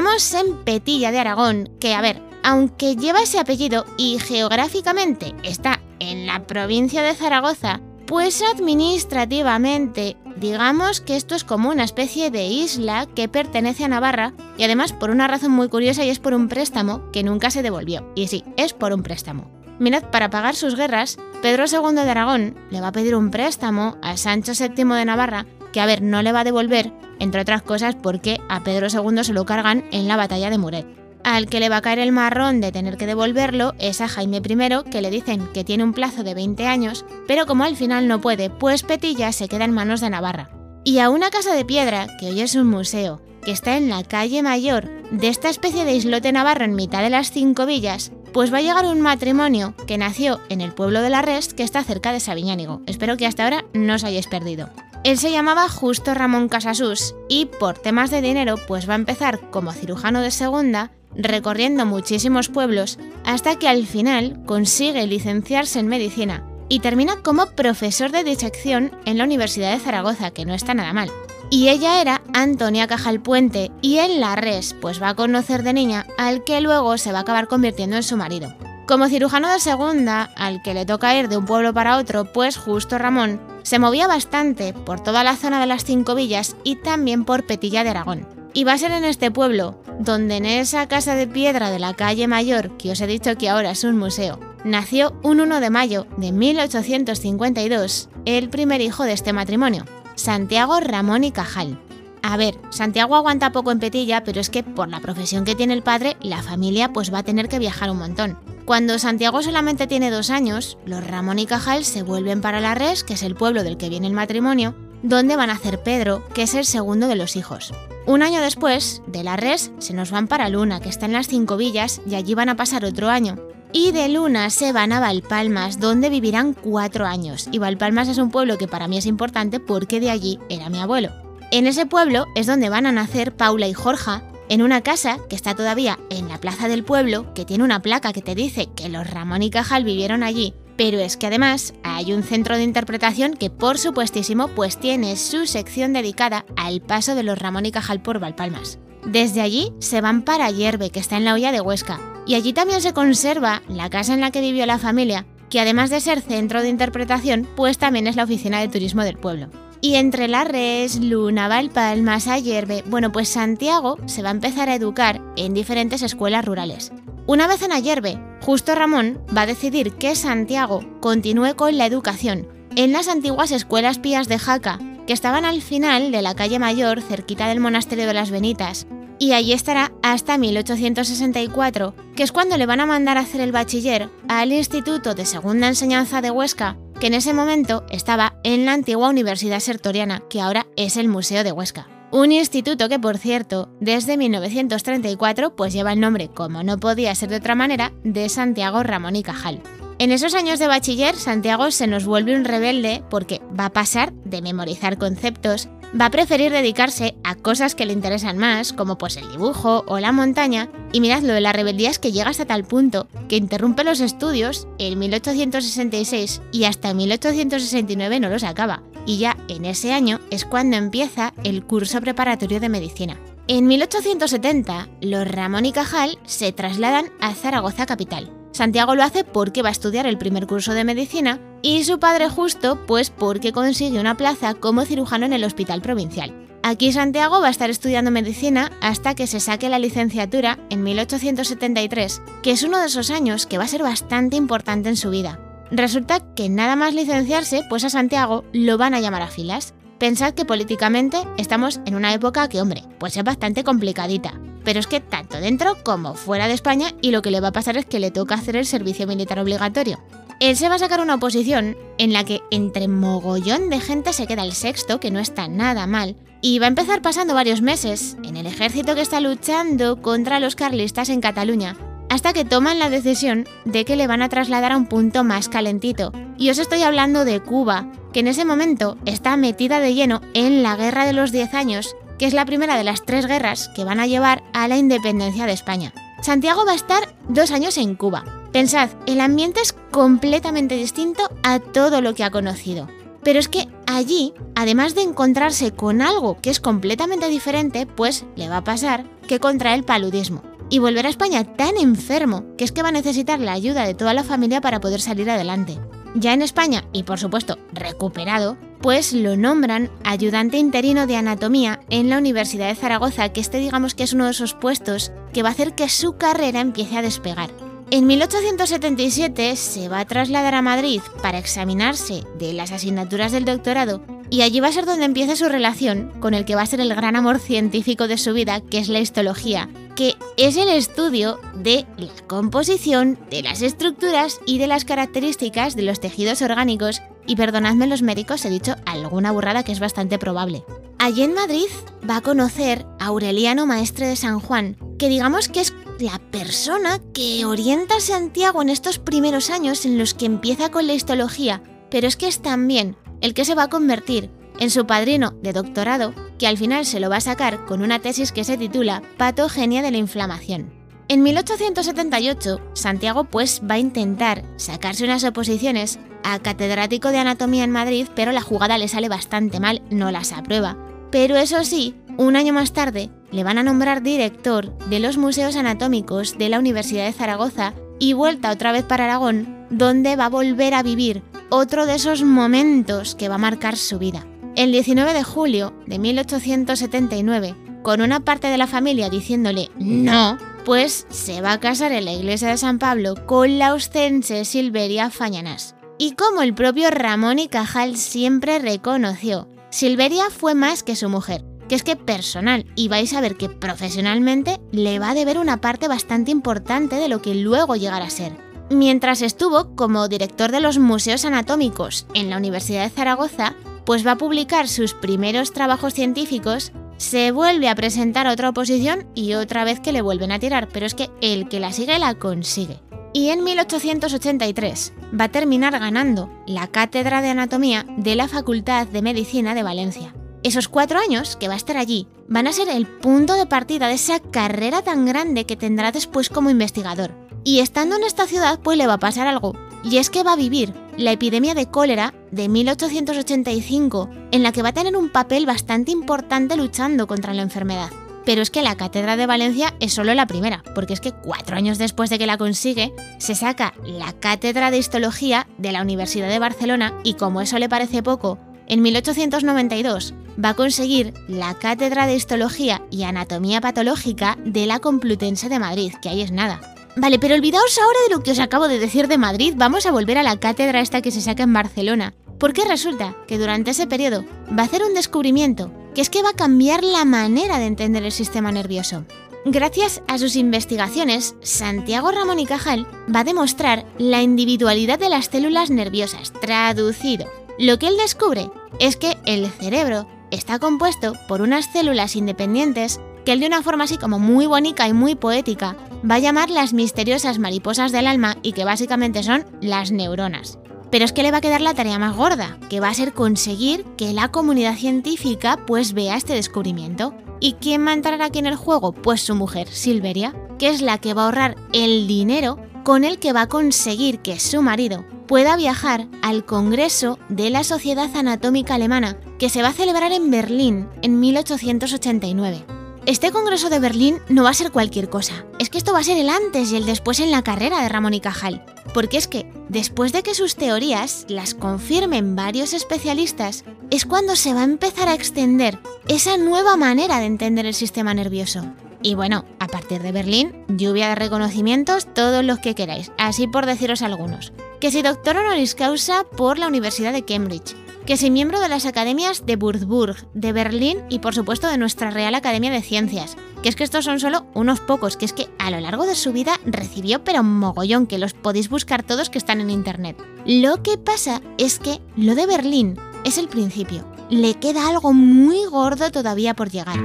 Estamos 0.00 0.32
en 0.32 0.56
Petilla 0.64 1.10
de 1.10 1.18
Aragón, 1.18 1.68
que 1.78 1.92
a 1.92 2.00
ver, 2.00 2.22
aunque 2.42 2.96
lleva 2.96 3.20
ese 3.20 3.38
apellido 3.38 3.84
y 3.98 4.18
geográficamente 4.18 5.34
está 5.42 5.82
en 5.98 6.26
la 6.26 6.46
provincia 6.46 7.02
de 7.02 7.14
Zaragoza, 7.14 7.82
pues 8.06 8.42
administrativamente, 8.42 10.16
digamos 10.36 11.02
que 11.02 11.16
esto 11.16 11.34
es 11.34 11.44
como 11.44 11.68
una 11.68 11.84
especie 11.84 12.30
de 12.30 12.46
isla 12.46 13.08
que 13.14 13.28
pertenece 13.28 13.84
a 13.84 13.88
Navarra 13.88 14.32
y 14.56 14.64
además 14.64 14.94
por 14.94 15.10
una 15.10 15.28
razón 15.28 15.50
muy 15.50 15.68
curiosa 15.68 16.02
y 16.02 16.08
es 16.08 16.18
por 16.18 16.32
un 16.32 16.48
préstamo 16.48 17.10
que 17.12 17.22
nunca 17.22 17.50
se 17.50 17.60
devolvió. 17.60 18.10
Y 18.14 18.28
sí, 18.28 18.42
es 18.56 18.72
por 18.72 18.94
un 18.94 19.02
préstamo. 19.02 19.50
Mirad, 19.80 20.04
para 20.04 20.30
pagar 20.30 20.56
sus 20.56 20.76
guerras, 20.76 21.18
Pedro 21.42 21.66
II 21.66 21.94
de 21.96 22.10
Aragón 22.10 22.54
le 22.70 22.80
va 22.80 22.88
a 22.88 22.92
pedir 22.92 23.14
un 23.14 23.30
préstamo 23.30 23.98
a 24.00 24.16
Sancho 24.16 24.52
VII 24.58 24.82
de 24.82 25.04
Navarra 25.04 25.44
que 25.72 25.80
a 25.80 25.86
ver, 25.86 26.02
no 26.02 26.22
le 26.22 26.32
va 26.32 26.40
a 26.40 26.44
devolver, 26.44 26.90
entre 27.20 27.42
otras 27.42 27.62
cosas 27.62 27.94
porque 27.94 28.40
a 28.48 28.64
Pedro 28.64 28.88
II 28.88 29.22
se 29.22 29.32
lo 29.32 29.44
cargan 29.44 29.84
en 29.92 30.08
la 30.08 30.16
batalla 30.16 30.50
de 30.50 30.58
Muret. 30.58 30.86
Al 31.22 31.46
que 31.46 31.60
le 31.60 31.68
va 31.68 31.76
a 31.76 31.82
caer 31.82 31.98
el 31.98 32.12
marrón 32.12 32.60
de 32.60 32.72
tener 32.72 32.96
que 32.96 33.06
devolverlo 33.06 33.74
es 33.78 34.00
a 34.00 34.08
Jaime 34.08 34.38
I, 34.38 34.90
que 34.90 35.02
le 35.02 35.10
dicen 35.10 35.46
que 35.52 35.64
tiene 35.64 35.84
un 35.84 35.92
plazo 35.92 36.24
de 36.24 36.34
20 36.34 36.66
años, 36.66 37.04
pero 37.28 37.46
como 37.46 37.64
al 37.64 37.76
final 37.76 38.08
no 38.08 38.20
puede, 38.20 38.48
pues 38.48 38.82
Petilla 38.82 39.30
se 39.32 39.46
queda 39.46 39.66
en 39.66 39.72
manos 39.72 40.00
de 40.00 40.10
Navarra. 40.10 40.50
Y 40.82 40.98
a 40.98 41.10
una 41.10 41.30
casa 41.30 41.54
de 41.54 41.66
piedra, 41.66 42.06
que 42.18 42.30
hoy 42.30 42.40
es 42.40 42.54
un 42.54 42.66
museo, 42.66 43.20
que 43.44 43.50
está 43.50 43.76
en 43.76 43.90
la 43.90 44.02
calle 44.02 44.42
mayor 44.42 44.88
de 45.10 45.28
esta 45.28 45.50
especie 45.50 45.84
de 45.84 45.94
islote 45.94 46.32
navarro 46.32 46.64
en 46.64 46.74
mitad 46.74 47.02
de 47.02 47.10
las 47.10 47.30
cinco 47.30 47.66
villas, 47.66 48.12
pues 48.32 48.52
va 48.52 48.58
a 48.58 48.62
llegar 48.62 48.86
un 48.86 49.00
matrimonio 49.00 49.74
que 49.86 49.98
nació 49.98 50.40
en 50.48 50.60
el 50.60 50.72
pueblo 50.72 51.02
de 51.02 51.10
la 51.10 51.22
Rest, 51.22 51.52
que 51.52 51.64
está 51.64 51.82
cerca 51.82 52.12
de 52.12 52.20
Sabiñánigo. 52.20 52.80
Espero 52.86 53.16
que 53.16 53.26
hasta 53.26 53.44
ahora 53.44 53.64
no 53.74 53.94
os 53.94 54.04
hayáis 54.04 54.28
perdido. 54.28 54.70
Él 55.02 55.16
se 55.16 55.30
llamaba 55.30 55.68
Justo 55.68 56.12
Ramón 56.12 56.48
Casasús 56.48 57.14
y 57.28 57.46
por 57.46 57.78
temas 57.78 58.10
de 58.10 58.20
dinero 58.20 58.56
pues 58.68 58.88
va 58.88 58.92
a 58.92 58.96
empezar 58.96 59.40
como 59.50 59.72
cirujano 59.72 60.20
de 60.20 60.30
segunda 60.30 60.90
recorriendo 61.16 61.86
muchísimos 61.86 62.48
pueblos 62.48 62.98
hasta 63.24 63.56
que 63.56 63.68
al 63.68 63.86
final 63.86 64.42
consigue 64.44 65.06
licenciarse 65.06 65.78
en 65.80 65.88
medicina 65.88 66.44
y 66.68 66.80
termina 66.80 67.22
como 67.22 67.46
profesor 67.46 68.12
de 68.12 68.24
disección 68.24 68.92
en 69.06 69.18
la 69.18 69.24
Universidad 69.24 69.72
de 69.72 69.80
Zaragoza, 69.80 70.30
que 70.30 70.44
no 70.44 70.54
está 70.54 70.74
nada 70.74 70.92
mal. 70.92 71.10
Y 71.50 71.68
ella 71.68 72.00
era 72.00 72.22
Antonia 72.32 72.86
Cajal 72.86 73.20
Puente 73.20 73.72
y 73.82 73.98
en 73.98 74.20
la 74.20 74.36
res 74.36 74.76
pues 74.80 75.02
va 75.02 75.08
a 75.08 75.16
conocer 75.16 75.64
de 75.64 75.72
niña 75.72 76.06
al 76.16 76.44
que 76.44 76.60
luego 76.60 76.96
se 76.96 77.10
va 77.10 77.18
a 77.18 77.22
acabar 77.22 77.48
convirtiendo 77.48 77.96
en 77.96 78.04
su 78.04 78.16
marido. 78.16 78.54
Como 78.86 79.08
cirujano 79.08 79.50
de 79.50 79.60
segunda, 79.60 80.30
al 80.36 80.62
que 80.62 80.74
le 80.74 80.84
toca 80.84 81.16
ir 81.16 81.28
de 81.28 81.36
un 81.36 81.46
pueblo 81.46 81.72
para 81.72 81.96
otro, 81.96 82.32
pues 82.32 82.56
justo 82.56 82.98
Ramón, 82.98 83.40
se 83.70 83.78
movía 83.78 84.08
bastante 84.08 84.72
por 84.72 85.00
toda 85.00 85.22
la 85.22 85.36
zona 85.36 85.60
de 85.60 85.66
las 85.66 85.84
cinco 85.84 86.16
villas 86.16 86.56
y 86.64 86.74
también 86.74 87.24
por 87.24 87.46
Petilla 87.46 87.84
de 87.84 87.90
Aragón. 87.90 88.26
Y 88.52 88.64
va 88.64 88.72
a 88.72 88.78
ser 88.78 88.90
en 88.90 89.04
este 89.04 89.30
pueblo, 89.30 89.80
donde 90.00 90.38
en 90.38 90.44
esa 90.44 90.88
casa 90.88 91.14
de 91.14 91.28
piedra 91.28 91.70
de 91.70 91.78
la 91.78 91.94
calle 91.94 92.26
Mayor, 92.26 92.76
que 92.78 92.90
os 92.90 93.00
he 93.00 93.06
dicho 93.06 93.36
que 93.36 93.48
ahora 93.48 93.70
es 93.70 93.84
un 93.84 93.96
museo, 93.96 94.40
nació 94.64 95.14
un 95.22 95.38
1 95.38 95.60
de 95.60 95.70
mayo 95.70 96.08
de 96.16 96.32
1852 96.32 98.08
el 98.24 98.50
primer 98.50 98.80
hijo 98.80 99.04
de 99.04 99.12
este 99.12 99.32
matrimonio, 99.32 99.84
Santiago 100.16 100.80
Ramón 100.80 101.22
y 101.22 101.30
Cajal. 101.30 101.78
A 102.22 102.36
ver, 102.36 102.58
Santiago 102.70 103.14
aguanta 103.14 103.52
poco 103.52 103.70
en 103.70 103.78
Petilla, 103.78 104.24
pero 104.24 104.40
es 104.40 104.50
que 104.50 104.64
por 104.64 104.88
la 104.88 104.98
profesión 104.98 105.44
que 105.44 105.54
tiene 105.54 105.74
el 105.74 105.84
padre, 105.84 106.16
la 106.20 106.42
familia 106.42 106.92
pues 106.92 107.14
va 107.14 107.18
a 107.18 107.22
tener 107.22 107.48
que 107.48 107.60
viajar 107.60 107.88
un 107.88 107.98
montón. 107.98 108.36
Cuando 108.64 108.98
Santiago 108.98 109.42
solamente 109.42 109.86
tiene 109.86 110.10
dos 110.10 110.30
años, 110.30 110.78
los 110.84 111.04
Ramón 111.04 111.38
y 111.38 111.46
Cajal 111.46 111.84
se 111.84 112.02
vuelven 112.02 112.40
para 112.40 112.60
La 112.60 112.74
Res, 112.74 113.04
que 113.04 113.14
es 113.14 113.22
el 113.22 113.34
pueblo 113.34 113.64
del 113.64 113.76
que 113.76 113.88
viene 113.88 114.06
el 114.06 114.12
matrimonio, 114.12 114.74
donde 115.02 115.36
van 115.36 115.50
a 115.50 115.54
hacer 115.54 115.82
Pedro, 115.82 116.22
que 116.34 116.42
es 116.42 116.54
el 116.54 116.64
segundo 116.64 117.08
de 117.08 117.16
los 117.16 117.36
hijos. 117.36 117.72
Un 118.06 118.22
año 118.22 118.40
después, 118.40 119.02
de 119.06 119.24
La 119.24 119.36
Res 119.36 119.72
se 119.78 119.94
nos 119.94 120.10
van 120.10 120.28
para 120.28 120.48
Luna, 120.48 120.80
que 120.80 120.88
está 120.88 121.06
en 121.06 121.12
las 121.12 121.28
Cinco 121.28 121.56
Villas, 121.56 122.00
y 122.06 122.14
allí 122.14 122.34
van 122.34 122.48
a 122.48 122.56
pasar 122.56 122.84
otro 122.84 123.08
año. 123.08 123.38
Y 123.72 123.92
de 123.92 124.08
Luna 124.08 124.50
se 124.50 124.72
van 124.72 124.92
a 124.92 125.00
Valpalmas, 125.00 125.78
donde 125.78 126.10
vivirán 126.10 126.54
cuatro 126.54 127.06
años. 127.06 127.48
Y 127.52 127.58
Valpalmas 127.58 128.08
es 128.08 128.18
un 128.18 128.30
pueblo 128.30 128.58
que 128.58 128.66
para 128.66 128.88
mí 128.88 128.98
es 128.98 129.06
importante 129.06 129.60
porque 129.60 130.00
de 130.00 130.10
allí 130.10 130.38
era 130.48 130.70
mi 130.70 130.80
abuelo. 130.80 131.10
En 131.52 131.66
ese 131.66 131.86
pueblo 131.86 132.26
es 132.34 132.46
donde 132.46 132.68
van 132.68 132.86
a 132.86 132.92
nacer 132.92 133.34
Paula 133.36 133.68
y 133.68 133.72
Jorge, 133.72 134.22
en 134.50 134.62
una 134.62 134.82
casa 134.82 135.20
que 135.28 135.36
está 135.36 135.54
todavía 135.54 136.00
en 136.10 136.28
la 136.28 136.38
plaza 136.38 136.66
del 136.66 136.82
pueblo, 136.82 137.32
que 137.34 137.44
tiene 137.44 137.62
una 137.62 137.82
placa 137.82 138.12
que 138.12 138.20
te 138.20 138.34
dice 138.34 138.68
que 138.74 138.88
los 138.88 139.08
Ramón 139.08 139.44
y 139.44 139.50
Cajal 139.50 139.84
vivieron 139.84 140.24
allí, 140.24 140.54
pero 140.76 140.98
es 140.98 141.16
que 141.16 141.28
además 141.28 141.72
hay 141.84 142.12
un 142.12 142.24
centro 142.24 142.56
de 142.56 142.64
interpretación 142.64 143.34
que 143.34 143.48
por 143.48 143.78
supuestísimo 143.78 144.48
pues 144.48 144.76
tiene 144.76 145.14
su 145.14 145.46
sección 145.46 145.92
dedicada 145.92 146.44
al 146.56 146.80
paso 146.80 147.14
de 147.14 147.22
los 147.22 147.38
Ramón 147.38 147.64
y 147.64 147.70
Cajal 147.70 148.02
por 148.02 148.18
Valpalmas. 148.18 148.80
Desde 149.04 149.40
allí 149.40 149.72
se 149.78 150.00
van 150.00 150.22
para 150.22 150.50
Hierve, 150.50 150.90
que 150.90 150.98
está 150.98 151.16
en 151.16 151.26
la 151.26 151.34
olla 151.34 151.52
de 151.52 151.60
Huesca, 151.60 152.00
y 152.26 152.34
allí 152.34 152.52
también 152.52 152.82
se 152.82 152.92
conserva 152.92 153.62
la 153.68 153.88
casa 153.88 154.14
en 154.14 154.20
la 154.20 154.32
que 154.32 154.40
vivió 154.40 154.66
la 154.66 154.78
familia, 154.78 155.26
que 155.48 155.60
además 155.60 155.90
de 155.90 156.00
ser 156.00 156.22
centro 156.22 156.60
de 156.60 156.70
interpretación, 156.70 157.48
pues 157.54 157.78
también 157.78 158.08
es 158.08 158.16
la 158.16 158.24
oficina 158.24 158.58
de 158.58 158.68
turismo 158.68 159.04
del 159.04 159.16
pueblo. 159.16 159.48
Y 159.82 159.94
entre 159.94 160.28
La 160.28 160.44
Res, 160.44 161.00
Luna, 161.00 161.48
Valpalmas, 161.48 162.28
Ayerbe, 162.28 162.84
bueno, 162.86 163.12
pues 163.12 163.30
Santiago 163.30 163.96
se 164.06 164.22
va 164.22 164.28
a 164.28 164.32
empezar 164.32 164.68
a 164.68 164.74
educar 164.74 165.22
en 165.36 165.54
diferentes 165.54 166.02
escuelas 166.02 166.44
rurales. 166.44 166.92
Una 167.26 167.46
vez 167.46 167.62
en 167.62 167.72
Ayerbe, 167.72 168.18
justo 168.42 168.74
Ramón 168.74 169.22
va 169.34 169.42
a 169.42 169.46
decidir 169.46 169.92
que 169.92 170.16
Santiago 170.16 170.80
continúe 171.00 171.54
con 171.56 171.78
la 171.78 171.86
educación 171.86 172.46
en 172.76 172.92
las 172.92 173.08
antiguas 173.08 173.52
escuelas 173.52 173.98
pías 173.98 174.28
de 174.28 174.38
Jaca, 174.38 174.78
que 175.06 175.12
estaban 175.12 175.44
al 175.44 175.62
final 175.62 176.12
de 176.12 176.22
la 176.22 176.34
calle 176.34 176.58
Mayor, 176.58 177.00
cerquita 177.00 177.48
del 177.48 177.60
monasterio 177.60 178.06
de 178.06 178.14
las 178.14 178.30
Benitas, 178.30 178.86
y 179.18 179.32
allí 179.32 179.52
estará 179.52 179.92
hasta 180.02 180.38
1864, 180.38 181.94
que 182.16 182.22
es 182.22 182.32
cuando 182.32 182.56
le 182.56 182.66
van 182.66 182.80
a 182.80 182.86
mandar 182.86 183.18
a 183.18 183.20
hacer 183.20 183.40
el 183.40 183.52
bachiller 183.52 184.08
al 184.28 184.52
Instituto 184.52 185.14
de 185.14 185.26
Segunda 185.26 185.68
Enseñanza 185.68 186.20
de 186.22 186.30
Huesca, 186.30 186.76
que 187.00 187.06
en 187.06 187.14
ese 187.14 187.32
momento 187.32 187.84
estaba 187.90 188.34
en 188.44 188.66
la 188.66 188.74
antigua 188.74 189.08
Universidad 189.08 189.60
Sertoriana, 189.60 190.22
que 190.28 190.40
ahora 190.40 190.66
es 190.76 190.98
el 190.98 191.08
Museo 191.08 191.42
de 191.42 191.50
Huesca. 191.50 191.88
Un 192.12 192.30
instituto 192.30 192.90
que, 192.90 192.98
por 192.98 193.16
cierto, 193.16 193.70
desde 193.80 194.18
1934 194.18 195.56
pues 195.56 195.72
lleva 195.72 195.94
el 195.94 196.00
nombre, 196.00 196.28
como 196.28 196.62
no 196.62 196.76
podía 196.76 197.14
ser 197.14 197.30
de 197.30 197.36
otra 197.36 197.54
manera, 197.54 197.92
de 198.04 198.28
Santiago 198.28 198.82
Ramón 198.82 199.16
y 199.16 199.22
Cajal. 199.22 199.62
En 199.98 200.12
esos 200.12 200.34
años 200.34 200.58
de 200.58 200.66
bachiller, 200.66 201.16
Santiago 201.16 201.70
se 201.70 201.86
nos 201.86 202.04
vuelve 202.04 202.34
un 202.34 202.44
rebelde 202.44 203.02
porque 203.08 203.40
va 203.58 203.66
a 203.66 203.72
pasar 203.72 204.12
de 204.12 204.42
memorizar 204.42 204.98
conceptos 204.98 205.68
va 205.98 206.06
a 206.06 206.10
preferir 206.10 206.52
dedicarse 206.52 207.14
a 207.24 207.34
cosas 207.34 207.74
que 207.74 207.86
le 207.86 207.92
interesan 207.92 208.38
más, 208.38 208.72
como 208.72 208.98
pues 208.98 209.16
el 209.16 209.30
dibujo 209.30 209.84
o 209.86 209.98
la 209.98 210.12
montaña, 210.12 210.68
y 210.92 211.00
mirad 211.00 211.22
lo 211.22 211.32
de 211.32 211.40
la 211.40 211.52
rebeldía 211.52 211.90
es 211.90 211.98
que 211.98 212.12
llega 212.12 212.30
hasta 212.30 212.46
tal 212.46 212.64
punto 212.64 213.08
que 213.28 213.36
interrumpe 213.36 213.84
los 213.84 214.00
estudios 214.00 214.66
en 214.78 214.98
1866 214.98 216.42
y 216.52 216.64
hasta 216.64 216.94
1869 216.94 218.20
no 218.20 218.28
los 218.28 218.44
acaba, 218.44 218.82
y 219.06 219.18
ya 219.18 219.36
en 219.48 219.64
ese 219.64 219.92
año 219.92 220.20
es 220.30 220.44
cuando 220.44 220.76
empieza 220.76 221.34
el 221.44 221.64
curso 221.64 222.00
preparatorio 222.00 222.60
de 222.60 222.68
medicina. 222.68 223.16
En 223.48 223.66
1870, 223.66 224.88
los 225.00 225.26
Ramón 225.26 225.66
y 225.66 225.72
Cajal 225.72 226.18
se 226.24 226.52
trasladan 226.52 227.06
a 227.20 227.34
Zaragoza 227.34 227.86
capital. 227.86 228.30
Santiago 228.52 228.94
lo 228.94 229.02
hace 229.02 229.24
porque 229.24 229.62
va 229.62 229.70
a 229.70 229.72
estudiar 229.72 230.06
el 230.06 230.18
primer 230.18 230.46
curso 230.46 230.74
de 230.74 230.84
medicina 230.84 231.40
y 231.62 231.84
su 231.84 231.98
padre 231.98 232.28
justo 232.28 232.78
pues 232.86 233.10
porque 233.10 233.52
consigue 233.52 234.00
una 234.00 234.16
plaza 234.16 234.54
como 234.54 234.84
cirujano 234.84 235.26
en 235.26 235.32
el 235.32 235.44
hospital 235.44 235.82
provincial. 235.82 236.34
Aquí 236.62 236.92
Santiago 236.92 237.40
va 237.40 237.48
a 237.48 237.50
estar 237.50 237.70
estudiando 237.70 238.10
medicina 238.10 238.70
hasta 238.82 239.14
que 239.14 239.26
se 239.26 239.40
saque 239.40 239.70
la 239.70 239.78
licenciatura 239.78 240.58
en 240.68 240.82
1873, 240.82 242.20
que 242.42 242.50
es 242.50 242.62
uno 242.62 242.78
de 242.78 242.86
esos 242.86 243.10
años 243.10 243.46
que 243.46 243.56
va 243.56 243.64
a 243.64 243.68
ser 243.68 243.82
bastante 243.82 244.36
importante 244.36 244.90
en 244.90 244.96
su 244.96 245.10
vida. 245.10 245.40
Resulta 245.70 246.20
que 246.34 246.48
nada 246.48 246.76
más 246.76 246.94
licenciarse, 246.94 247.62
pues 247.68 247.84
a 247.84 247.90
Santiago 247.90 248.44
lo 248.52 248.76
van 248.76 248.92
a 248.92 249.00
llamar 249.00 249.22
a 249.22 249.28
filas. 249.28 249.72
Pensad 249.98 250.34
que 250.34 250.44
políticamente 250.44 251.18
estamos 251.38 251.80
en 251.86 251.94
una 251.94 252.12
época 252.12 252.48
que, 252.48 252.60
hombre, 252.60 252.84
pues 252.98 253.16
es 253.16 253.24
bastante 253.24 253.64
complicadita. 253.64 254.38
Pero 254.64 254.80
es 254.80 254.86
que 254.86 255.00
tanto 255.00 255.40
dentro 255.40 255.76
como 255.82 256.14
fuera 256.14 256.48
de 256.48 256.54
España 256.54 256.92
y 257.00 257.10
lo 257.10 257.22
que 257.22 257.30
le 257.30 257.40
va 257.40 257.48
a 257.48 257.52
pasar 257.52 257.76
es 257.76 257.86
que 257.86 258.00
le 258.00 258.10
toca 258.10 258.34
hacer 258.34 258.56
el 258.56 258.66
servicio 258.66 259.06
militar 259.06 259.38
obligatorio. 259.38 260.00
Él 260.40 260.56
se 260.56 260.70
va 260.70 260.76
a 260.76 260.78
sacar 260.78 261.02
una 261.02 261.16
oposición 261.16 261.76
en 261.98 262.14
la 262.14 262.24
que 262.24 262.40
entre 262.50 262.88
mogollón 262.88 263.68
de 263.68 263.78
gente 263.78 264.14
se 264.14 264.26
queda 264.26 264.42
el 264.42 264.54
sexto, 264.54 264.98
que 264.98 265.10
no 265.10 265.20
está 265.20 265.48
nada 265.48 265.86
mal, 265.86 266.16
y 266.40 266.58
va 266.58 266.64
a 266.64 266.68
empezar 266.68 267.02
pasando 267.02 267.34
varios 267.34 267.60
meses 267.60 268.16
en 268.24 268.38
el 268.38 268.46
ejército 268.46 268.94
que 268.94 269.02
está 269.02 269.20
luchando 269.20 270.00
contra 270.00 270.40
los 270.40 270.56
carlistas 270.56 271.10
en 271.10 271.20
Cataluña, 271.20 271.76
hasta 272.08 272.32
que 272.32 272.46
toman 272.46 272.78
la 272.78 272.88
decisión 272.88 273.46
de 273.66 273.84
que 273.84 273.96
le 273.96 274.06
van 274.06 274.22
a 274.22 274.30
trasladar 274.30 274.72
a 274.72 274.78
un 274.78 274.86
punto 274.86 275.24
más 275.24 275.50
calentito. 275.50 276.10
Y 276.38 276.48
os 276.48 276.58
estoy 276.58 276.84
hablando 276.84 277.26
de 277.26 277.40
Cuba, 277.40 277.92
que 278.14 278.20
en 278.20 278.28
ese 278.28 278.46
momento 278.46 278.96
está 279.04 279.36
metida 279.36 279.78
de 279.78 279.92
lleno 279.92 280.22
en 280.32 280.62
la 280.62 280.74
Guerra 280.74 281.04
de 281.04 281.12
los 281.12 281.32
Diez 281.32 281.52
Años, 281.52 281.94
que 282.18 282.24
es 282.24 282.32
la 282.32 282.46
primera 282.46 282.78
de 282.78 282.84
las 282.84 283.04
tres 283.04 283.26
guerras 283.26 283.68
que 283.76 283.84
van 283.84 284.00
a 284.00 284.06
llevar 284.06 284.42
a 284.54 284.68
la 284.68 284.78
independencia 284.78 285.44
de 285.44 285.52
España. 285.52 285.92
Santiago 286.22 286.64
va 286.64 286.72
a 286.72 286.76
estar 286.76 287.14
dos 287.28 287.50
años 287.50 287.76
en 287.76 287.94
Cuba, 287.94 288.39
Pensad, 288.52 288.90
el 289.06 289.20
ambiente 289.20 289.60
es 289.60 289.72
completamente 289.92 290.74
distinto 290.74 291.22
a 291.44 291.60
todo 291.60 292.00
lo 292.00 292.14
que 292.14 292.24
ha 292.24 292.30
conocido. 292.30 292.88
Pero 293.22 293.38
es 293.38 293.48
que 293.48 293.68
allí, 293.86 294.34
además 294.56 294.94
de 294.94 295.02
encontrarse 295.02 295.72
con 295.72 296.02
algo 296.02 296.40
que 296.40 296.50
es 296.50 296.58
completamente 296.58 297.28
diferente, 297.28 297.86
pues 297.86 298.24
le 298.34 298.48
va 298.48 298.58
a 298.58 298.64
pasar 298.64 299.04
que 299.28 299.38
contrae 299.38 299.74
el 299.74 299.84
paludismo. 299.84 300.42
Y 300.68 300.78
volver 300.78 301.06
a 301.06 301.10
España 301.10 301.44
tan 301.44 301.76
enfermo 301.76 302.44
que 302.56 302.64
es 302.64 302.72
que 302.72 302.82
va 302.82 302.88
a 302.88 302.92
necesitar 302.92 303.38
la 303.40 303.52
ayuda 303.52 303.84
de 303.84 303.94
toda 303.94 304.14
la 304.14 304.24
familia 304.24 304.60
para 304.60 304.80
poder 304.80 305.00
salir 305.00 305.30
adelante. 305.30 305.78
Ya 306.16 306.32
en 306.32 306.42
España, 306.42 306.84
y 306.92 307.04
por 307.04 307.20
supuesto 307.20 307.56
recuperado, 307.72 308.56
pues 308.80 309.12
lo 309.12 309.36
nombran 309.36 309.90
ayudante 310.02 310.56
interino 310.58 311.06
de 311.06 311.16
anatomía 311.16 311.80
en 311.88 312.10
la 312.10 312.18
Universidad 312.18 312.68
de 312.68 312.74
Zaragoza, 312.74 313.28
que 313.28 313.40
este 313.40 313.58
digamos 313.58 313.94
que 313.94 314.02
es 314.02 314.12
uno 314.12 314.24
de 314.24 314.32
esos 314.32 314.54
puestos 314.54 315.12
que 315.32 315.42
va 315.42 315.50
a 315.50 315.52
hacer 315.52 315.74
que 315.74 315.88
su 315.88 316.16
carrera 316.16 316.60
empiece 316.60 316.96
a 316.96 317.02
despegar. 317.02 317.50
En 317.92 318.06
1877 318.06 319.56
se 319.56 319.88
va 319.88 319.98
a 319.98 320.04
trasladar 320.04 320.54
a 320.54 320.62
Madrid 320.62 321.00
para 321.22 321.38
examinarse 321.38 322.22
de 322.38 322.52
las 322.52 322.70
asignaturas 322.70 323.32
del 323.32 323.44
doctorado 323.44 324.00
y 324.30 324.42
allí 324.42 324.60
va 324.60 324.68
a 324.68 324.72
ser 324.72 324.86
donde 324.86 325.06
empieza 325.06 325.34
su 325.34 325.48
relación 325.48 326.12
con 326.20 326.32
el 326.32 326.44
que 326.44 326.54
va 326.54 326.62
a 326.62 326.66
ser 326.66 326.80
el 326.80 326.94
gran 326.94 327.16
amor 327.16 327.40
científico 327.40 328.06
de 328.06 328.16
su 328.16 328.32
vida, 328.32 328.60
que 328.60 328.78
es 328.78 328.88
la 328.88 329.00
histología, 329.00 329.68
que 329.96 330.14
es 330.36 330.56
el 330.56 330.68
estudio 330.68 331.40
de 331.56 331.84
la 331.96 332.12
composición, 332.28 333.18
de 333.28 333.42
las 333.42 333.60
estructuras 333.60 334.40
y 334.46 334.58
de 334.58 334.68
las 334.68 334.84
características 334.84 335.74
de 335.74 335.82
los 335.82 335.98
tejidos 335.98 336.42
orgánicos. 336.42 337.02
Y 337.26 337.34
perdonadme 337.34 337.88
los 337.88 338.02
médicos, 338.02 338.44
he 338.44 338.50
dicho 338.50 338.76
alguna 338.86 339.32
burrada 339.32 339.64
que 339.64 339.72
es 339.72 339.80
bastante 339.80 340.16
probable. 340.16 340.62
Allí 341.02 341.22
en 341.22 341.32
Madrid 341.32 341.64
va 342.08 342.16
a 342.16 342.20
conocer 342.20 342.84
a 342.98 343.06
Aureliano 343.06 343.64
Maestre 343.64 344.06
de 344.06 344.16
San 344.16 344.38
Juan, 344.38 344.76
que 344.98 345.08
digamos 345.08 345.48
que 345.48 345.62
es 345.62 345.72
la 345.98 346.18
persona 346.30 347.00
que 347.14 347.46
orienta 347.46 347.96
a 347.96 348.00
Santiago 348.00 348.60
en 348.60 348.68
estos 348.68 348.98
primeros 348.98 349.48
años 349.48 349.86
en 349.86 349.96
los 349.96 350.12
que 350.12 350.26
empieza 350.26 350.70
con 350.70 350.86
la 350.86 350.92
histología, 350.92 351.62
pero 351.90 352.06
es 352.06 352.18
que 352.18 352.28
es 352.28 352.42
también 352.42 352.98
el 353.22 353.32
que 353.32 353.46
se 353.46 353.54
va 353.54 353.62
a 353.62 353.70
convertir 353.70 354.30
en 354.58 354.68
su 354.68 354.86
padrino 354.86 355.30
de 355.42 355.54
doctorado, 355.54 356.12
que 356.38 356.46
al 356.46 356.58
final 356.58 356.84
se 356.84 357.00
lo 357.00 357.08
va 357.08 357.16
a 357.16 357.22
sacar 357.22 357.64
con 357.64 357.80
una 357.80 358.00
tesis 358.00 358.30
que 358.30 358.44
se 358.44 358.58
titula 358.58 359.02
Patogenia 359.16 359.80
de 359.80 359.92
la 359.92 359.96
inflamación. 359.96 360.70
En 361.08 361.22
1878, 361.22 362.60
Santiago 362.74 363.24
pues 363.24 363.62
va 363.62 363.76
a 363.76 363.78
intentar 363.78 364.44
sacarse 364.56 365.04
unas 365.04 365.24
oposiciones 365.24 365.98
a 366.24 366.38
catedrático 366.40 367.08
de 367.08 367.18
anatomía 367.20 367.64
en 367.64 367.70
Madrid, 367.70 368.06
pero 368.14 368.32
la 368.32 368.42
jugada 368.42 368.76
le 368.76 368.86
sale 368.86 369.08
bastante 369.08 369.60
mal, 369.60 369.80
no 369.88 370.10
las 370.10 370.32
aprueba. 370.32 370.89
Pero 371.10 371.36
eso 371.36 371.64
sí, 371.64 371.94
un 372.16 372.36
año 372.36 372.52
más 372.52 372.72
tarde 372.72 373.10
le 373.32 373.44
van 373.44 373.58
a 373.58 373.62
nombrar 373.62 374.02
director 374.02 374.76
de 374.88 375.00
los 375.00 375.16
museos 375.16 375.56
anatómicos 375.56 376.38
de 376.38 376.48
la 376.48 376.58
Universidad 376.58 377.06
de 377.06 377.12
Zaragoza 377.12 377.74
y 377.98 378.12
vuelta 378.12 378.50
otra 378.50 378.72
vez 378.72 378.84
para 378.84 379.04
Aragón, 379.04 379.66
donde 379.70 380.16
va 380.16 380.26
a 380.26 380.30
volver 380.30 380.74
a 380.74 380.82
vivir 380.82 381.22
otro 381.50 381.86
de 381.86 381.96
esos 381.96 382.22
momentos 382.22 383.14
que 383.14 383.28
va 383.28 383.36
a 383.36 383.38
marcar 383.38 383.76
su 383.76 383.98
vida. 383.98 384.26
El 384.56 384.72
19 384.72 385.12
de 385.12 385.22
julio 385.22 385.72
de 385.86 385.98
1879, 385.98 387.54
con 387.82 388.00
una 388.00 388.20
parte 388.20 388.48
de 388.48 388.58
la 388.58 388.66
familia 388.66 389.08
diciéndole 389.08 389.70
no, 389.78 390.38
pues 390.64 391.06
se 391.08 391.40
va 391.40 391.52
a 391.52 391.60
casar 391.60 391.92
en 391.92 392.04
la 392.04 392.12
iglesia 392.12 392.48
de 392.48 392.58
San 392.58 392.78
Pablo 392.78 393.14
con 393.26 393.58
la 393.58 393.74
ostense 393.74 394.44
Silveria 394.44 395.10
Fañanás. 395.10 395.74
Y 395.98 396.12
como 396.12 396.42
el 396.42 396.54
propio 396.54 396.90
Ramón 396.90 397.38
y 397.38 397.48
Cajal 397.48 397.96
siempre 397.96 398.58
reconoció, 398.58 399.48
Silveria 399.70 400.30
fue 400.30 400.54
más 400.54 400.82
que 400.82 400.96
su 400.96 401.08
mujer, 401.08 401.44
que 401.68 401.76
es 401.76 401.84
que 401.84 401.96
personal, 401.96 402.66
y 402.74 402.88
vais 402.88 403.12
a 403.14 403.20
ver 403.20 403.36
que 403.36 403.48
profesionalmente 403.48 404.58
le 404.72 404.98
va 404.98 405.10
a 405.10 405.14
deber 405.14 405.38
una 405.38 405.60
parte 405.60 405.86
bastante 405.86 406.32
importante 406.32 406.96
de 406.96 407.08
lo 407.08 407.22
que 407.22 407.36
luego 407.36 407.76
llegará 407.76 408.06
a 408.06 408.10
ser. 408.10 408.32
Mientras 408.70 409.22
estuvo 409.22 409.76
como 409.76 410.08
director 410.08 410.50
de 410.50 410.60
los 410.60 410.78
museos 410.78 411.24
anatómicos 411.24 412.06
en 412.14 412.30
la 412.30 412.36
Universidad 412.36 412.82
de 412.82 412.90
Zaragoza, 412.90 413.54
pues 413.84 414.06
va 414.06 414.12
a 414.12 414.18
publicar 414.18 414.68
sus 414.68 414.94
primeros 414.94 415.52
trabajos 415.52 415.94
científicos 415.94 416.72
se 417.00 417.32
vuelve 417.32 417.70
a 417.70 417.74
presentar 417.74 418.26
otra 418.26 418.50
oposición 418.50 419.06
y 419.14 419.32
otra 419.32 419.64
vez 419.64 419.80
que 419.80 419.90
le 419.90 420.02
vuelven 420.02 420.32
a 420.32 420.38
tirar, 420.38 420.68
pero 420.68 420.84
es 420.84 420.94
que 420.94 421.08
el 421.22 421.48
que 421.48 421.58
la 421.58 421.72
sigue 421.72 421.98
la 421.98 422.14
consigue. 422.14 422.78
Y 423.12 423.30
en 423.30 423.42
1883 423.42 424.92
va 425.18 425.24
a 425.24 425.28
terminar 425.30 425.78
ganando 425.78 426.30
la 426.46 426.68
cátedra 426.68 427.22
de 427.22 427.30
anatomía 427.30 427.84
de 427.96 428.14
la 428.14 428.28
Facultad 428.28 428.86
de 428.86 429.02
Medicina 429.02 429.54
de 429.54 429.64
Valencia. 429.64 430.14
Esos 430.42 430.68
cuatro 430.68 430.98
años 430.98 431.36
que 431.36 431.48
va 431.48 431.54
a 431.54 431.56
estar 431.58 431.76
allí 431.76 432.06
van 432.28 432.46
a 432.46 432.52
ser 432.52 432.68
el 432.68 432.86
punto 432.86 433.34
de 433.34 433.46
partida 433.46 433.88
de 433.88 433.94
esa 433.94 434.20
carrera 434.20 434.82
tan 434.82 435.04
grande 435.04 435.44
que 435.44 435.56
tendrá 435.56 435.92
después 435.92 436.28
como 436.28 436.50
investigador. 436.50 437.12
Y 437.42 437.60
estando 437.60 437.96
en 437.96 438.04
esta 438.04 438.26
ciudad 438.26 438.60
pues 438.60 438.78
le 438.78 438.86
va 438.86 438.94
a 438.94 438.98
pasar 438.98 439.26
algo, 439.26 439.54
y 439.82 439.96
es 439.96 440.08
que 440.08 440.22
va 440.22 440.34
a 440.34 440.36
vivir 440.36 440.72
la 440.96 441.12
epidemia 441.12 441.54
de 441.54 441.66
cólera 441.66 442.14
de 442.30 442.48
1885, 442.48 444.08
en 444.30 444.42
la 444.42 444.52
que 444.52 444.62
va 444.62 444.70
a 444.70 444.74
tener 444.74 444.96
un 444.96 445.10
papel 445.10 445.46
bastante 445.46 445.90
importante 445.90 446.56
luchando 446.56 447.06
contra 447.06 447.34
la 447.34 447.42
enfermedad. 447.42 447.90
Pero 448.24 448.42
es 448.42 448.50
que 448.50 448.62
la 448.62 448.76
Cátedra 448.76 449.16
de 449.16 449.26
Valencia 449.26 449.74
es 449.80 449.94
solo 449.94 450.14
la 450.14 450.26
primera, 450.26 450.62
porque 450.74 450.92
es 450.92 451.00
que 451.00 451.12
cuatro 451.12 451.56
años 451.56 451.78
después 451.78 452.10
de 452.10 452.18
que 452.18 452.26
la 452.26 452.38
consigue, 452.38 452.92
se 453.18 453.34
saca 453.34 453.74
la 453.84 454.12
Cátedra 454.12 454.70
de 454.70 454.78
Histología 454.78 455.46
de 455.58 455.72
la 455.72 455.82
Universidad 455.82 456.28
de 456.28 456.38
Barcelona 456.38 456.94
y 457.02 457.14
como 457.14 457.40
eso 457.40 457.58
le 457.58 457.68
parece 457.68 458.02
poco, 458.02 458.38
en 458.66 458.82
1892 458.82 460.14
va 460.42 460.50
a 460.50 460.54
conseguir 460.54 461.12
la 461.28 461.54
Cátedra 461.54 462.06
de 462.06 462.14
Histología 462.14 462.82
y 462.90 463.02
Anatomía 463.02 463.60
Patológica 463.60 464.38
de 464.44 464.66
la 464.66 464.78
Complutense 464.78 465.48
de 465.48 465.58
Madrid, 465.58 465.92
que 466.00 466.08
ahí 466.08 466.22
es 466.22 466.30
nada. 466.30 466.60
Vale, 466.96 467.18
pero 467.18 467.34
olvidaos 467.34 467.78
ahora 467.78 467.98
de 468.08 468.14
lo 468.14 468.22
que 468.22 468.32
os 468.32 468.38
acabo 468.38 468.68
de 468.68 468.78
decir 468.78 469.08
de 469.08 469.18
Madrid, 469.18 469.54
vamos 469.56 469.86
a 469.86 469.92
volver 469.92 470.18
a 470.18 470.22
la 470.22 470.38
cátedra 470.38 470.80
esta 470.80 471.02
que 471.02 471.10
se 471.10 471.20
saca 471.20 471.44
en 471.44 471.52
Barcelona. 471.52 472.14
Porque 472.38 472.64
resulta 472.64 473.14
que 473.28 473.38
durante 473.38 473.72
ese 473.72 473.86
periodo 473.86 474.24
va 474.56 474.62
a 474.62 474.66
hacer 474.66 474.82
un 474.82 474.94
descubrimiento, 474.94 475.70
que 475.94 476.00
es 476.00 476.10
que 476.10 476.22
va 476.22 476.30
a 476.30 476.36
cambiar 476.36 476.84
la 476.84 477.04
manera 477.04 477.58
de 477.58 477.66
entender 477.66 478.04
el 478.04 478.12
sistema 478.12 478.52
nervioso. 478.52 479.04
Gracias 479.44 480.02
a 480.06 480.18
sus 480.18 480.36
investigaciones, 480.36 481.34
Santiago 481.40 482.10
Ramón 482.10 482.40
y 482.40 482.46
Cajal 482.46 482.86
va 483.14 483.20
a 483.20 483.24
demostrar 483.24 483.86
la 483.96 484.20
individualidad 484.22 484.98
de 484.98 485.08
las 485.08 485.26
células 485.26 485.70
nerviosas, 485.70 486.32
traducido. 486.40 487.26
Lo 487.58 487.78
que 487.78 487.88
él 487.88 487.96
descubre 487.96 488.50
es 488.78 488.96
que 488.96 489.16
el 489.24 489.50
cerebro 489.50 490.06
está 490.30 490.58
compuesto 490.58 491.14
por 491.26 491.40
unas 491.40 491.72
células 491.72 492.16
independientes 492.16 493.00
que 493.24 493.32
él 493.32 493.40
de 493.40 493.46
una 493.46 493.62
forma 493.62 493.84
así 493.84 493.98
como 493.98 494.18
muy 494.18 494.46
bonita 494.46 494.86
y 494.88 494.92
muy 494.92 495.14
poética 495.14 495.76
va 496.08 496.16
a 496.16 496.20
llamar 496.20 496.50
las 496.50 496.72
misteriosas 496.72 497.38
mariposas 497.38 497.92
del 497.92 498.06
alma 498.06 498.36
y 498.42 498.52
que 498.52 498.64
básicamente 498.64 499.22
son 499.22 499.44
las 499.60 499.90
neuronas. 499.90 500.59
Pero 500.90 501.04
es 501.04 501.12
que 501.12 501.22
le 501.22 501.30
va 501.30 501.38
a 501.38 501.40
quedar 501.40 501.60
la 501.60 501.74
tarea 501.74 501.98
más 501.98 502.16
gorda, 502.16 502.58
que 502.68 502.80
va 502.80 502.88
a 502.88 502.94
ser 502.94 503.12
conseguir 503.12 503.84
que 503.96 504.12
la 504.12 504.30
comunidad 504.30 504.76
científica 504.76 505.64
pues 505.66 505.92
vea 505.92 506.16
este 506.16 506.34
descubrimiento. 506.34 507.14
¿Y 507.38 507.54
quién 507.54 507.86
va 507.86 507.90
a 507.90 507.94
entrar 507.94 508.20
aquí 508.22 508.38
en 508.38 508.46
el 508.46 508.56
juego? 508.56 508.92
Pues 508.92 509.22
su 509.22 509.34
mujer, 509.34 509.68
Silveria, 509.68 510.34
que 510.58 510.68
es 510.68 510.82
la 510.82 510.98
que 510.98 511.14
va 511.14 511.22
a 511.22 511.24
ahorrar 511.26 511.56
el 511.72 512.06
dinero 512.06 512.58
con 512.84 513.04
el 513.04 513.18
que 513.18 513.32
va 513.32 513.42
a 513.42 513.48
conseguir 513.48 514.20
que 514.20 514.40
su 514.40 514.62
marido 514.62 515.04
pueda 515.26 515.56
viajar 515.56 516.08
al 516.22 516.44
Congreso 516.44 517.18
de 517.28 517.50
la 517.50 517.62
Sociedad 517.62 518.10
Anatómica 518.16 518.74
Alemana, 518.74 519.16
que 519.38 519.48
se 519.48 519.62
va 519.62 519.68
a 519.68 519.72
celebrar 519.72 520.12
en 520.12 520.30
Berlín 520.30 520.88
en 521.02 521.20
1889. 521.20 522.79
Este 523.06 523.32
Congreso 523.32 523.70
de 523.70 523.78
Berlín 523.78 524.18
no 524.28 524.44
va 524.44 524.50
a 524.50 524.54
ser 524.54 524.70
cualquier 524.70 525.08
cosa, 525.08 525.46
es 525.58 525.70
que 525.70 525.78
esto 525.78 525.94
va 525.94 526.00
a 526.00 526.04
ser 526.04 526.18
el 526.18 526.28
antes 526.28 526.70
y 526.70 526.76
el 526.76 526.84
después 526.84 527.18
en 527.20 527.30
la 527.30 527.42
carrera 527.42 527.82
de 527.82 527.88
Ramón 527.88 528.12
y 528.12 528.20
Cajal, 528.20 528.62
porque 528.92 529.16
es 529.16 529.26
que 529.26 529.50
después 529.70 530.12
de 530.12 530.22
que 530.22 530.34
sus 530.34 530.54
teorías 530.54 531.24
las 531.28 531.54
confirmen 531.54 532.36
varios 532.36 532.74
especialistas, 532.74 533.64
es 533.90 534.04
cuando 534.04 534.36
se 534.36 534.52
va 534.52 534.60
a 534.60 534.64
empezar 534.64 535.08
a 535.08 535.14
extender 535.14 535.78
esa 536.08 536.36
nueva 536.36 536.76
manera 536.76 537.18
de 537.18 537.26
entender 537.26 537.64
el 537.64 537.74
sistema 537.74 538.12
nervioso. 538.12 538.64
Y 539.02 539.14
bueno, 539.14 539.46
a 539.58 539.66
partir 539.66 540.02
de 540.02 540.12
Berlín, 540.12 540.52
lluvia 540.68 541.08
de 541.08 541.14
reconocimientos, 541.14 542.06
todos 542.12 542.44
los 542.44 542.58
que 542.58 542.74
queráis, 542.74 543.10
así 543.16 543.46
por 543.46 543.64
deciros 543.64 544.02
algunos. 544.02 544.52
Que 544.78 544.90
si 544.90 545.00
doctor 545.00 545.38
honoris 545.38 545.74
causa 545.74 546.24
por 546.24 546.58
la 546.58 546.68
Universidad 546.68 547.14
de 547.14 547.24
Cambridge, 547.24 547.74
que 548.10 548.14
es 548.14 548.28
miembro 548.28 548.58
de 548.58 548.68
las 548.68 548.86
academias 548.86 549.46
de 549.46 549.54
Würzburg, 549.54 550.16
de 550.34 550.52
Berlín 550.52 550.98
y 551.08 551.20
por 551.20 551.32
supuesto 551.32 551.68
de 551.68 551.78
nuestra 551.78 552.10
Real 552.10 552.34
Academia 552.34 552.72
de 552.72 552.82
Ciencias. 552.82 553.36
Que 553.62 553.68
es 553.68 553.76
que 553.76 553.84
estos 553.84 554.04
son 554.04 554.18
solo 554.18 554.46
unos 554.52 554.80
pocos, 554.80 555.16
que 555.16 555.24
es 555.24 555.32
que 555.32 555.46
a 555.60 555.70
lo 555.70 555.78
largo 555.78 556.06
de 556.06 556.16
su 556.16 556.32
vida 556.32 556.58
recibió 556.66 557.22
pero 557.22 557.44
mogollón, 557.44 558.08
que 558.08 558.18
los 558.18 558.34
podéis 558.34 558.68
buscar 558.68 559.04
todos 559.04 559.30
que 559.30 559.38
están 559.38 559.60
en 559.60 559.70
internet. 559.70 560.16
Lo 560.44 560.82
que 560.82 560.98
pasa 560.98 561.40
es 561.56 561.78
que 561.78 562.00
lo 562.16 562.34
de 562.34 562.46
Berlín 562.46 562.96
es 563.24 563.38
el 563.38 563.46
principio. 563.46 564.04
Le 564.28 564.54
queda 564.54 564.88
algo 564.88 565.12
muy 565.12 565.64
gordo 565.66 566.10
todavía 566.10 566.54
por 566.54 566.68
llegar. 566.68 566.98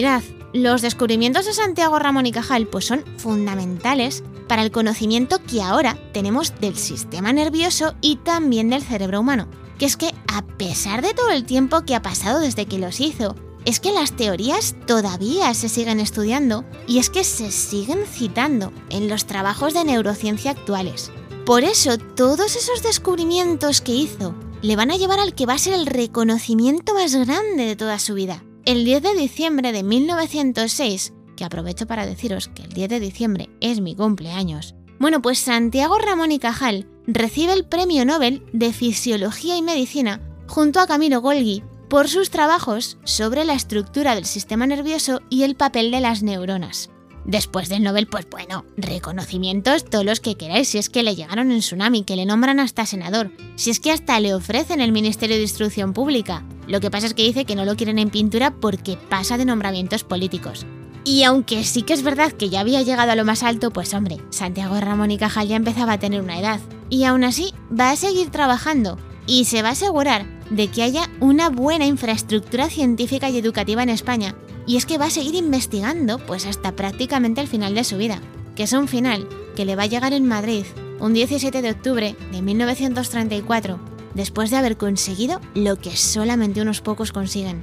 Mirad, 0.00 0.22
los 0.54 0.80
descubrimientos 0.80 1.44
de 1.44 1.52
Santiago 1.52 1.98
Ramón 1.98 2.24
y 2.24 2.32
Cajal 2.32 2.66
pues 2.66 2.86
son 2.86 3.04
fundamentales 3.18 4.24
para 4.48 4.62
el 4.62 4.70
conocimiento 4.70 5.42
que 5.42 5.60
ahora 5.60 5.98
tenemos 6.14 6.58
del 6.58 6.78
sistema 6.78 7.34
nervioso 7.34 7.94
y 8.00 8.16
también 8.16 8.70
del 8.70 8.82
cerebro 8.82 9.20
humano. 9.20 9.46
Que 9.78 9.84
es 9.84 9.98
que 9.98 10.14
a 10.26 10.40
pesar 10.56 11.02
de 11.02 11.12
todo 11.12 11.28
el 11.28 11.44
tiempo 11.44 11.82
que 11.82 11.94
ha 11.94 12.00
pasado 12.00 12.40
desde 12.40 12.64
que 12.64 12.78
los 12.78 12.98
hizo, 12.98 13.36
es 13.66 13.78
que 13.78 13.92
las 13.92 14.12
teorías 14.12 14.74
todavía 14.86 15.52
se 15.52 15.68
siguen 15.68 16.00
estudiando 16.00 16.64
y 16.86 16.98
es 16.98 17.10
que 17.10 17.22
se 17.22 17.50
siguen 17.50 18.06
citando 18.06 18.72
en 18.88 19.06
los 19.06 19.26
trabajos 19.26 19.74
de 19.74 19.84
neurociencia 19.84 20.52
actuales. 20.52 21.12
Por 21.44 21.62
eso 21.62 21.98
todos 21.98 22.56
esos 22.56 22.82
descubrimientos 22.82 23.82
que 23.82 23.92
hizo 23.92 24.34
le 24.62 24.76
van 24.76 24.92
a 24.92 24.96
llevar 24.96 25.18
al 25.18 25.34
que 25.34 25.44
va 25.44 25.52
a 25.52 25.58
ser 25.58 25.74
el 25.74 25.84
reconocimiento 25.84 26.94
más 26.94 27.14
grande 27.14 27.66
de 27.66 27.76
toda 27.76 27.98
su 27.98 28.14
vida, 28.14 28.42
el 28.70 28.84
10 28.84 29.02
de 29.02 29.14
diciembre 29.16 29.72
de 29.72 29.82
1906, 29.82 31.12
que 31.36 31.44
aprovecho 31.44 31.88
para 31.88 32.06
deciros 32.06 32.46
que 32.54 32.62
el 32.62 32.68
10 32.68 32.88
de 32.88 33.00
diciembre 33.00 33.50
es 33.60 33.80
mi 33.80 33.96
cumpleaños, 33.96 34.76
bueno, 35.00 35.20
pues 35.20 35.40
Santiago 35.40 35.98
Ramón 35.98 36.30
y 36.30 36.38
Cajal 36.38 36.86
recibe 37.08 37.52
el 37.52 37.64
Premio 37.64 38.04
Nobel 38.04 38.44
de 38.52 38.72
Fisiología 38.72 39.56
y 39.56 39.62
Medicina 39.62 40.20
junto 40.46 40.78
a 40.78 40.86
Camilo 40.86 41.20
Golgi 41.20 41.64
por 41.88 42.08
sus 42.08 42.30
trabajos 42.30 42.96
sobre 43.02 43.44
la 43.44 43.54
estructura 43.54 44.14
del 44.14 44.24
sistema 44.24 44.68
nervioso 44.68 45.20
y 45.30 45.42
el 45.42 45.56
papel 45.56 45.90
de 45.90 46.00
las 46.00 46.22
neuronas. 46.22 46.90
Después 47.24 47.68
del 47.68 47.82
Nobel, 47.82 48.06
pues 48.06 48.28
bueno, 48.30 48.64
reconocimientos 48.76 49.84
todos 49.84 50.04
los 50.04 50.20
que 50.20 50.36
queráis, 50.36 50.68
si 50.68 50.78
es 50.78 50.88
que 50.90 51.02
le 51.02 51.16
llegaron 51.16 51.50
en 51.50 51.58
Tsunami, 51.58 52.04
que 52.04 52.14
le 52.14 52.24
nombran 52.24 52.60
hasta 52.60 52.86
senador, 52.86 53.32
si 53.56 53.70
es 53.70 53.80
que 53.80 53.90
hasta 53.90 54.20
le 54.20 54.32
ofrecen 54.32 54.80
el 54.80 54.92
Ministerio 54.92 55.36
de 55.36 55.42
Instrucción 55.42 55.92
Pública. 55.92 56.44
Lo 56.70 56.78
que 56.78 56.88
pasa 56.88 57.08
es 57.08 57.14
que 57.14 57.24
dice 57.24 57.44
que 57.44 57.56
no 57.56 57.64
lo 57.64 57.74
quieren 57.74 57.98
en 57.98 58.10
pintura 58.10 58.52
porque 58.52 58.96
pasa 58.96 59.36
de 59.36 59.44
nombramientos 59.44 60.04
políticos. 60.04 60.64
Y 61.02 61.24
aunque 61.24 61.64
sí 61.64 61.82
que 61.82 61.94
es 61.94 62.04
verdad 62.04 62.30
que 62.30 62.48
ya 62.48 62.60
había 62.60 62.82
llegado 62.82 63.10
a 63.10 63.16
lo 63.16 63.24
más 63.24 63.42
alto, 63.42 63.72
pues 63.72 63.92
hombre, 63.92 64.18
Santiago 64.30 64.78
Ramón 64.78 65.10
y 65.10 65.18
Cajal 65.18 65.48
ya 65.48 65.56
empezaba 65.56 65.94
a 65.94 65.98
tener 65.98 66.22
una 66.22 66.38
edad. 66.38 66.60
Y 66.88 67.02
aún 67.02 67.24
así, 67.24 67.52
va 67.76 67.90
a 67.90 67.96
seguir 67.96 68.30
trabajando 68.30 68.98
y 69.26 69.46
se 69.46 69.62
va 69.62 69.70
a 69.70 69.72
asegurar 69.72 70.26
de 70.50 70.68
que 70.68 70.84
haya 70.84 71.10
una 71.18 71.48
buena 71.48 71.86
infraestructura 71.86 72.70
científica 72.70 73.28
y 73.30 73.38
educativa 73.38 73.82
en 73.82 73.88
España 73.88 74.36
y 74.64 74.76
es 74.76 74.86
que 74.86 74.98
va 74.98 75.06
a 75.06 75.10
seguir 75.10 75.34
investigando 75.34 76.18
pues 76.18 76.46
hasta 76.46 76.76
prácticamente 76.76 77.40
el 77.40 77.48
final 77.48 77.74
de 77.74 77.82
su 77.82 77.96
vida, 77.96 78.20
que 78.54 78.62
es 78.62 78.72
un 78.72 78.86
final 78.86 79.28
que 79.56 79.64
le 79.64 79.74
va 79.74 79.84
a 79.84 79.86
llegar 79.86 80.12
en 80.12 80.26
Madrid 80.26 80.64
un 81.00 81.14
17 81.14 81.62
de 81.62 81.70
octubre 81.70 82.14
de 82.30 82.42
1934, 82.42 83.80
después 84.14 84.50
de 84.50 84.56
haber 84.56 84.76
conseguido 84.76 85.40
lo 85.54 85.76
que 85.76 85.96
solamente 85.96 86.60
unos 86.60 86.80
pocos 86.80 87.12
consiguen. 87.12 87.62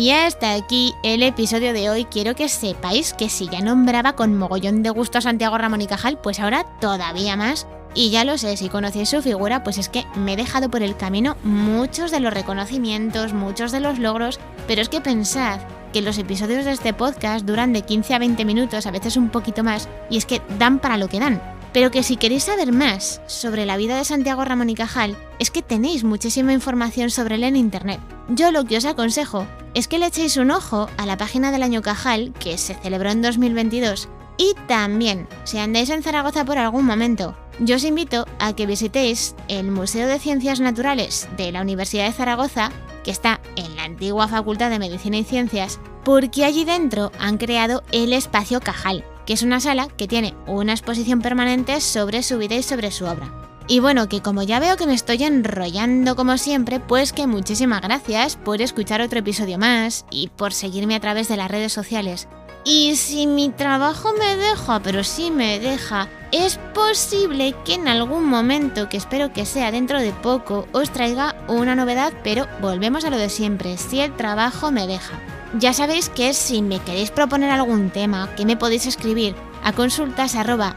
Y 0.00 0.12
hasta 0.12 0.54
aquí 0.54 0.94
el 1.02 1.22
episodio 1.22 1.74
de 1.74 1.90
hoy. 1.90 2.06
Quiero 2.06 2.34
que 2.34 2.48
sepáis 2.48 3.12
que 3.12 3.28
si 3.28 3.48
ya 3.50 3.60
nombraba 3.60 4.14
con 4.14 4.34
mogollón 4.34 4.82
de 4.82 4.88
gusto 4.88 5.18
a 5.18 5.20
Santiago 5.20 5.58
Ramón 5.58 5.82
y 5.82 5.86
Cajal, 5.86 6.18
pues 6.18 6.40
ahora 6.40 6.64
todavía 6.80 7.36
más, 7.36 7.66
Y 7.94 8.10
ya 8.10 8.24
lo 8.24 8.38
sé, 8.38 8.56
si 8.56 8.68
conocéis 8.68 9.08
su 9.08 9.20
figura, 9.20 9.64
pues 9.64 9.78
es 9.78 9.88
que 9.88 10.06
me 10.14 10.34
he 10.34 10.36
dejado 10.36 10.70
por 10.70 10.82
el 10.82 10.96
camino 10.96 11.36
muchos 11.42 12.10
de 12.10 12.20
los 12.20 12.32
reconocimientos, 12.32 13.32
muchos 13.32 13.72
de 13.72 13.80
los 13.80 13.98
logros, 13.98 14.38
pero 14.68 14.80
es 14.80 14.88
que 14.88 15.00
pensad 15.00 15.60
que 15.92 16.02
los 16.02 16.18
episodios 16.18 16.64
de 16.64 16.72
este 16.72 16.94
podcast 16.94 17.44
duran 17.44 17.72
de 17.72 17.82
15 17.82 18.14
a 18.14 18.18
20 18.20 18.44
minutos, 18.44 18.86
a 18.86 18.92
veces 18.92 19.16
un 19.16 19.28
poquito 19.28 19.64
más, 19.64 19.88
y 20.08 20.18
es 20.18 20.26
que 20.26 20.40
dan 20.58 20.78
para 20.78 20.96
lo 20.96 21.08
que 21.08 21.18
dan. 21.18 21.42
Pero 21.72 21.90
que 21.90 22.02
si 22.02 22.16
queréis 22.16 22.44
saber 22.44 22.72
más 22.72 23.20
sobre 23.26 23.66
la 23.66 23.76
vida 23.76 23.96
de 23.96 24.04
Santiago 24.04 24.44
Ramón 24.44 24.70
y 24.70 24.74
Cajal, 24.74 25.16
es 25.38 25.50
que 25.50 25.62
tenéis 25.62 26.02
muchísima 26.04 26.52
información 26.52 27.10
sobre 27.10 27.36
él 27.36 27.44
en 27.44 27.56
internet. 27.56 28.00
Yo 28.28 28.50
lo 28.50 28.64
que 28.64 28.76
os 28.76 28.84
aconsejo 28.84 29.46
es 29.74 29.86
que 29.86 29.98
le 29.98 30.06
echéis 30.06 30.36
un 30.36 30.50
ojo 30.50 30.88
a 30.96 31.06
la 31.06 31.16
página 31.16 31.52
del 31.52 31.62
año 31.62 31.82
Cajal, 31.82 32.32
que 32.38 32.58
se 32.58 32.74
celebró 32.74 33.10
en 33.10 33.22
2022, 33.22 34.08
y 34.36 34.54
también, 34.66 35.28
si 35.44 35.58
andáis 35.58 35.90
en 35.90 36.02
Zaragoza 36.02 36.44
por 36.44 36.58
algún 36.58 36.86
momento, 36.86 37.36
yo 37.58 37.76
os 37.76 37.84
invito 37.84 38.26
a 38.38 38.54
que 38.54 38.66
visitéis 38.66 39.34
el 39.48 39.70
Museo 39.70 40.08
de 40.08 40.18
Ciencias 40.18 40.60
Naturales 40.60 41.28
de 41.36 41.52
la 41.52 41.62
Universidad 41.62 42.06
de 42.06 42.12
Zaragoza, 42.12 42.70
que 43.04 43.10
está 43.10 43.40
en 43.56 43.76
la 43.76 43.84
antigua 43.84 44.28
Facultad 44.28 44.70
de 44.70 44.78
Medicina 44.78 45.18
y 45.18 45.24
Ciencias, 45.24 45.80
porque 46.04 46.44
allí 46.44 46.64
dentro 46.64 47.12
han 47.18 47.38
creado 47.38 47.82
el 47.92 48.12
Espacio 48.12 48.60
Cajal, 48.60 49.04
que 49.26 49.34
es 49.34 49.42
una 49.42 49.60
sala 49.60 49.88
que 49.88 50.08
tiene 50.08 50.34
una 50.46 50.72
exposición 50.72 51.20
permanente 51.20 51.80
sobre 51.80 52.22
su 52.22 52.38
vida 52.38 52.54
y 52.54 52.62
sobre 52.62 52.90
su 52.90 53.04
obra. 53.04 53.32
Y 53.68 53.78
bueno, 53.78 54.08
que 54.08 54.20
como 54.20 54.42
ya 54.42 54.58
veo 54.58 54.76
que 54.76 54.86
me 54.86 54.94
estoy 54.94 55.22
enrollando 55.22 56.16
como 56.16 56.38
siempre, 56.38 56.80
pues 56.80 57.12
que 57.12 57.28
muchísimas 57.28 57.80
gracias 57.80 58.36
por 58.36 58.60
escuchar 58.60 59.00
otro 59.00 59.20
episodio 59.20 59.58
más 59.58 60.06
y 60.10 60.28
por 60.28 60.52
seguirme 60.52 60.96
a 60.96 61.00
través 61.00 61.28
de 61.28 61.36
las 61.36 61.50
redes 61.50 61.72
sociales. 61.72 62.26
Y 62.64 62.96
si 62.96 63.28
mi 63.28 63.50
trabajo 63.50 64.12
me 64.18 64.36
deja, 64.36 64.80
pero 64.80 65.04
sí 65.04 65.30
me 65.30 65.60
deja, 65.60 66.08
es 66.32 66.58
posible 66.74 67.54
que 67.64 67.74
en 67.74 67.88
algún 67.88 68.24
momento, 68.24 68.88
que 68.88 68.96
espero 68.96 69.32
que 69.32 69.46
sea 69.46 69.70
dentro 69.70 70.00
de 70.00 70.12
poco, 70.12 70.66
os 70.72 70.90
traiga 70.90 71.36
una 71.48 71.74
novedad, 71.74 72.12
pero 72.22 72.46
volvemos 72.60 73.04
a 73.04 73.10
lo 73.10 73.18
de 73.18 73.28
siempre, 73.28 73.76
si 73.76 74.00
el 74.00 74.14
trabajo 74.16 74.70
me 74.70 74.86
deja. 74.86 75.18
Ya 75.58 75.72
sabéis 75.72 76.08
que 76.08 76.32
si 76.32 76.62
me 76.62 76.78
queréis 76.78 77.10
proponer 77.10 77.50
algún 77.50 77.90
tema, 77.90 78.30
que 78.36 78.46
me 78.46 78.56
podéis 78.56 78.86
escribir 78.86 79.34
a 79.64 79.72
consultas 79.72 80.36
arroba 80.36 80.76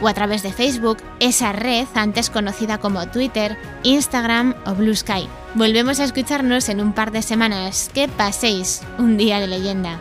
o 0.00 0.08
a 0.08 0.14
través 0.14 0.42
de 0.42 0.52
Facebook, 0.52 0.98
esa 1.18 1.52
red 1.52 1.86
antes 1.94 2.30
conocida 2.30 2.78
como 2.78 3.06
Twitter, 3.08 3.58
Instagram 3.82 4.54
o 4.66 4.74
Blue 4.74 4.96
Sky. 4.96 5.28
Volvemos 5.54 6.00
a 6.00 6.04
escucharnos 6.04 6.68
en 6.68 6.80
un 6.80 6.92
par 6.92 7.10
de 7.10 7.22
semanas. 7.22 7.90
Que 7.92 8.08
paséis 8.08 8.82
un 8.98 9.16
día 9.16 9.40
de 9.40 9.46
leyenda. 9.46 10.00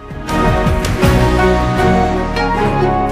Thank 2.69 3.03
you. 3.03 3.08